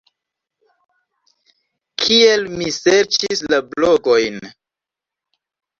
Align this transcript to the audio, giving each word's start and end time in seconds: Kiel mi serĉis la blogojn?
Kiel 2.05 2.49
mi 2.57 2.73
serĉis 2.81 3.47
la 3.53 3.63
blogojn? 3.71 4.45